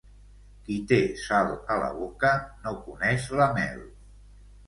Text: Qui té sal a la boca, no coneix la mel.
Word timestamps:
Qui 0.67 0.75
té 0.91 0.97
sal 1.23 1.51
a 1.75 1.75
la 1.83 1.91
boca, 1.99 2.33
no 2.63 2.73
coneix 2.87 3.27
la 3.41 3.51
mel. 3.59 3.87